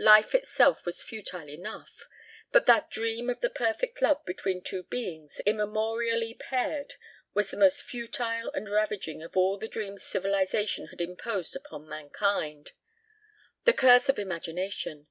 [0.00, 2.08] Life itself was futile enough,
[2.50, 6.94] but that dream of the perfect love between two beings immemorially paired
[7.32, 12.72] was the most futile and ravaging of all the dreams civilization had imposed upon mankind.
[13.66, 15.06] The curse of imagination.